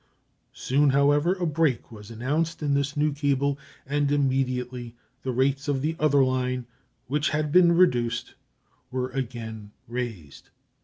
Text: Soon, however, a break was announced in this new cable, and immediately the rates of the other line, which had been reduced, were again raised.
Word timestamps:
Soon, 0.55 0.89
however, 0.89 1.35
a 1.35 1.45
break 1.45 1.91
was 1.91 2.09
announced 2.09 2.63
in 2.63 2.73
this 2.73 2.97
new 2.97 3.13
cable, 3.13 3.59
and 3.85 4.11
immediately 4.11 4.95
the 5.21 5.31
rates 5.31 5.67
of 5.67 5.83
the 5.83 5.95
other 5.99 6.23
line, 6.23 6.65
which 7.05 7.29
had 7.29 7.51
been 7.51 7.73
reduced, 7.73 8.33
were 8.89 9.09
again 9.11 9.69
raised. 9.87 10.49